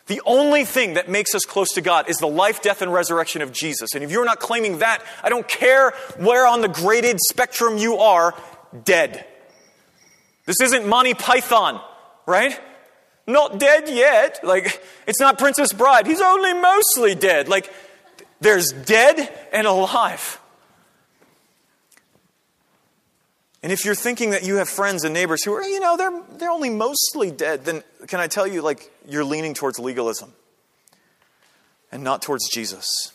[0.08, 3.41] The only thing that makes us close to God is the life, death, and resurrection
[3.41, 3.93] of Jesus.
[3.93, 7.97] And if you're not claiming that, I don't care where on the graded spectrum you
[7.97, 8.36] are,
[8.84, 9.26] dead.
[10.45, 11.80] This isn't Monty Python,
[12.26, 12.60] right?
[13.26, 14.41] Not dead yet.
[14.43, 16.06] Like, it's not Princess Bride.
[16.06, 17.47] He's only mostly dead.
[17.47, 17.71] Like,
[18.41, 20.38] there's dead and alive.
[23.63, 26.21] And if you're thinking that you have friends and neighbors who are, you know, they're,
[26.38, 30.34] they're only mostly dead, then can I tell you, like, you're leaning towards legalism
[31.89, 33.13] and not towards Jesus.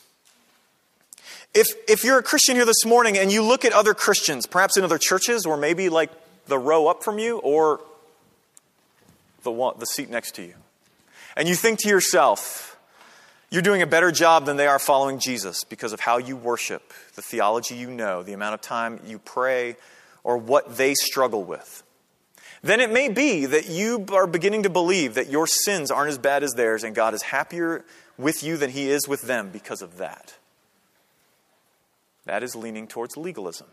[1.53, 4.79] If, if you're a Christian here this morning and you look at other Christians, perhaps
[4.79, 6.11] in other churches, or maybe like
[6.47, 7.81] the row up from you, or
[9.43, 10.55] the, one, the seat next to you,
[11.37, 12.79] and you think to yourself,
[13.51, 16.93] you're doing a better job than they are following Jesus because of how you worship,
[17.17, 19.77] the theology you know, the amount of time you pray,
[20.25, 21.83] or what they struggle with,
[22.63, 26.19] then it may be that you are beginning to believe that your sins aren't as
[26.19, 27.85] bad as theirs and God is happier
[28.17, 30.37] with you than he is with them because of that.
[32.25, 33.69] That is leaning towards legalism.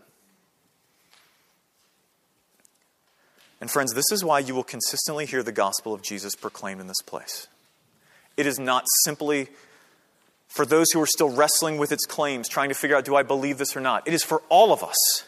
[3.60, 6.88] And friends, this is why you will consistently hear the gospel of Jesus proclaimed in
[6.88, 7.48] this place.
[8.38, 9.48] It is not simply
[10.48, 13.24] for those who are still wrestling with its claims, trying to figure out, do I
[13.24, 14.08] believe this or not?
[14.08, 15.26] It is for all of us.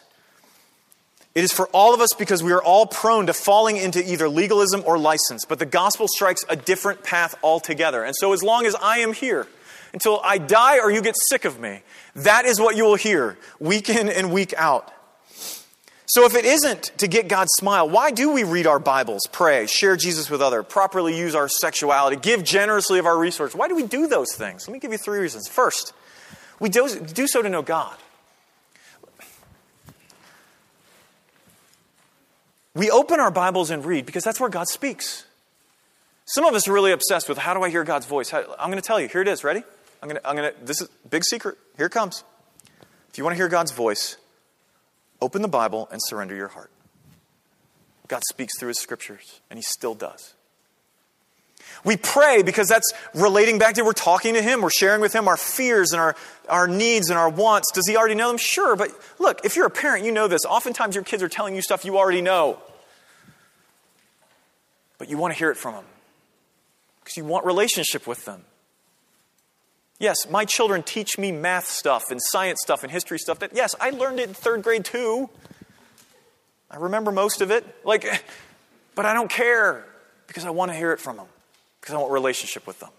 [1.38, 4.28] It is for all of us because we are all prone to falling into either
[4.28, 8.02] legalism or license, but the gospel strikes a different path altogether.
[8.02, 9.46] And so, as long as I am here,
[9.92, 11.82] until I die or you get sick of me,
[12.16, 14.92] that is what you will hear week in and week out.
[16.06, 19.68] So, if it isn't to get God's smile, why do we read our Bibles, pray,
[19.68, 23.54] share Jesus with others, properly use our sexuality, give generously of our resources?
[23.54, 24.66] Why do we do those things?
[24.66, 25.46] Let me give you three reasons.
[25.46, 25.92] First,
[26.58, 27.96] we do, do so to know God.
[32.74, 35.24] We open our Bibles and read because that's where God speaks.
[36.26, 38.30] Some of us are really obsessed with how do I hear God's voice?
[38.30, 39.08] How, I'm going to tell you.
[39.08, 39.42] Here it is.
[39.42, 39.62] Ready?
[40.02, 41.56] I'm going to, I'm going to, this is big secret.
[41.76, 42.22] Here it comes.
[43.10, 44.16] If you want to hear God's voice,
[45.20, 46.70] open the Bible and surrender your heart.
[48.06, 50.34] God speaks through his scriptures, and he still does.
[51.88, 55.26] We pray because that's relating back to we're talking to him, we're sharing with him
[55.26, 56.14] our fears and our,
[56.48, 57.72] our needs and our wants.
[57.72, 58.36] Does he already know them?
[58.36, 60.44] Sure, but look, if you're a parent, you know this.
[60.44, 62.58] Oftentimes your kids are telling you stuff you already know
[64.98, 65.84] but you want to hear it from them
[67.00, 68.42] because you want relationship with them.
[70.00, 73.74] Yes, my children teach me math stuff and science stuff and history stuff that, yes,
[73.80, 75.30] I learned it in third grade too.
[76.70, 77.64] I remember most of it.
[77.84, 78.04] Like,
[78.94, 79.84] but I don't care
[80.26, 81.26] because I want to hear it from them
[81.80, 82.90] because I want relationship with them.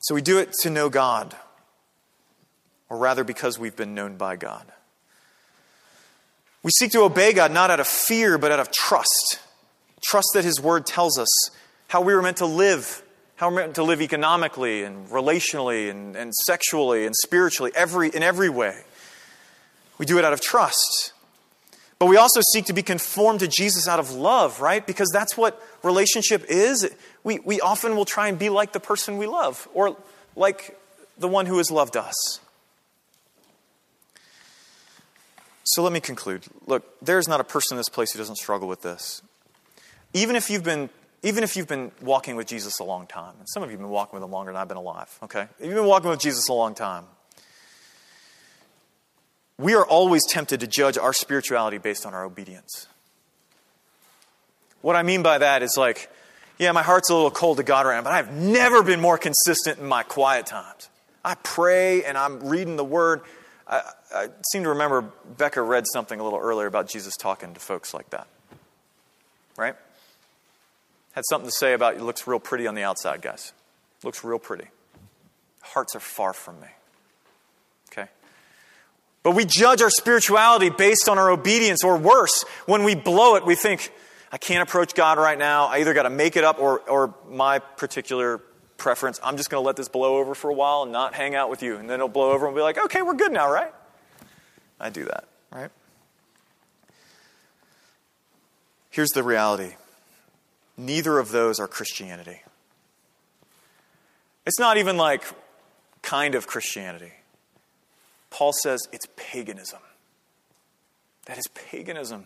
[0.00, 1.36] So we do it to know God,
[2.88, 4.64] or rather because we've been known by God.
[6.62, 9.40] We seek to obey God not out of fear, but out of trust.
[10.02, 11.28] Trust that His Word tells us
[11.88, 13.02] how we were meant to live,
[13.36, 18.22] how we're meant to live economically and relationally and, and sexually and spiritually, every, in
[18.22, 18.82] every way.
[19.98, 21.12] We do it out of trust.
[21.98, 24.86] But we also seek to be conformed to Jesus out of love, right?
[24.86, 26.88] Because that's what relationship is.
[27.24, 29.96] We, we often will try and be like the person we love or
[30.36, 30.78] like
[31.18, 32.40] the one who has loved us.
[35.64, 36.46] So let me conclude.
[36.66, 39.20] Look, there's not a person in this place who doesn't struggle with this.
[40.14, 40.88] Even if you've been
[41.22, 43.80] even if you've been walking with Jesus a long time, and some of you have
[43.80, 45.48] been walking with him longer than I've been alive, okay?
[45.58, 47.06] If you've been walking with Jesus a long time,
[49.58, 52.86] we are always tempted to judge our spirituality based on our obedience.
[54.80, 56.10] What I mean by that is like,
[56.58, 59.18] yeah, my heart's a little cold to God right now, but I've never been more
[59.18, 60.88] consistent in my quiet times.
[61.24, 63.22] I pray and I'm reading the Word.
[63.66, 63.82] I,
[64.14, 65.02] I seem to remember
[65.36, 68.28] Becca read something a little earlier about Jesus talking to folks like that.
[69.56, 69.74] Right?
[71.12, 73.52] Had something to say about it looks real pretty on the outside, guys.
[74.04, 74.68] Looks real pretty.
[75.60, 76.68] Hearts are far from me.
[79.22, 83.44] But we judge our spirituality based on our obedience, or worse, when we blow it,
[83.44, 83.92] we think,
[84.30, 85.66] I can't approach God right now.
[85.66, 88.40] I either got to make it up or, or my particular
[88.78, 91.34] preference, I'm just going to let this blow over for a while and not hang
[91.34, 91.76] out with you.
[91.76, 93.72] And then it'll blow over and be like, okay, we're good now, right?
[94.80, 95.70] I do that, right?
[98.90, 99.74] Here's the reality
[100.76, 102.40] neither of those are Christianity.
[104.46, 105.24] It's not even like
[106.02, 107.12] kind of Christianity.
[108.30, 109.80] Paul says it's paganism.
[111.26, 112.24] That is paganism.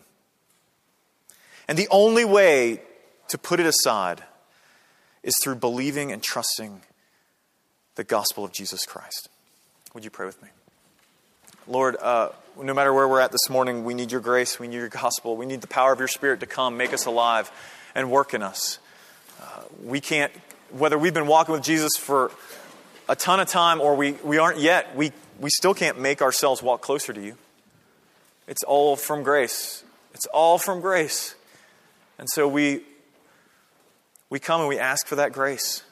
[1.67, 2.81] And the only way
[3.29, 4.23] to put it aside
[5.23, 6.81] is through believing and trusting
[7.95, 9.29] the gospel of Jesus Christ.
[9.93, 10.49] Would you pray with me?
[11.67, 12.29] Lord, uh,
[12.61, 15.37] no matter where we're at this morning, we need your grace, we need your gospel,
[15.37, 17.51] we need the power of your Spirit to come, make us alive,
[17.95, 18.79] and work in us.
[19.41, 20.31] Uh, we can't,
[20.71, 22.31] whether we've been walking with Jesus for
[23.07, 26.61] a ton of time or we, we aren't yet, we, we still can't make ourselves
[26.61, 27.35] walk closer to you.
[28.47, 29.83] It's all from grace.
[30.13, 31.35] It's all from grace.
[32.17, 32.81] And so we,
[34.29, 35.83] we come and we ask for that grace.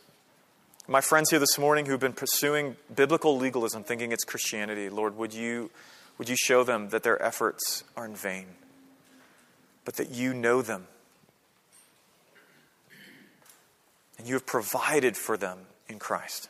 [0.88, 5.34] My friends here this morning who've been pursuing biblical legalism, thinking it's Christianity, Lord, would
[5.34, 5.72] you,
[6.18, 8.48] would you show them that their efforts are in vain,
[9.86, 10.88] but that you know them?
[14.18, 16.50] And you have provided for them in Christ.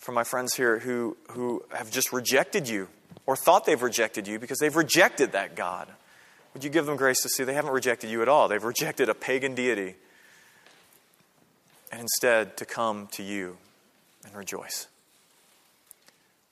[0.00, 2.88] For my friends here who, who have just rejected you
[3.26, 5.88] or thought they've rejected you because they've rejected that God.
[6.54, 8.48] Would you give them grace to see they haven't rejected you at all?
[8.48, 9.94] They've rejected a pagan deity.
[11.92, 13.56] And instead, to come to you
[14.24, 14.88] and rejoice.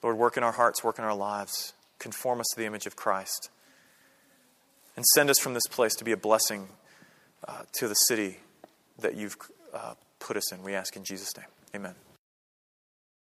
[0.03, 2.95] Lord, work in our hearts, work in our lives, conform us to the image of
[2.95, 3.49] Christ,
[4.95, 6.67] and send us from this place to be a blessing
[7.47, 8.37] uh, to the city
[8.99, 9.37] that you've
[9.73, 10.61] uh, put us in.
[10.63, 11.47] We ask in Jesus' name.
[11.75, 11.95] Amen.